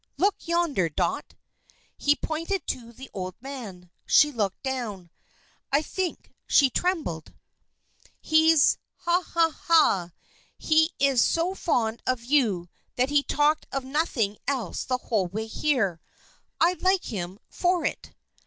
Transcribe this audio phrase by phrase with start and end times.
[0.17, 1.35] Look yonder, Dot."
[1.95, 3.91] He pointed to the old man.
[4.07, 5.11] She looked down.
[5.71, 7.35] I think she trembled.
[8.19, 10.09] "He's ha, ha, ha!
[10.57, 15.45] he is so fond of you that he talked of nothing else the whole way
[15.45, 16.01] here.
[16.59, 18.15] I like him for it."